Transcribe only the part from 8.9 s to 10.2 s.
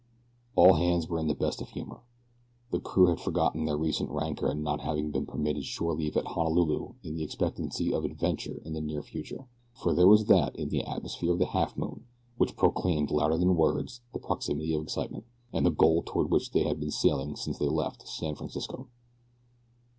future, for there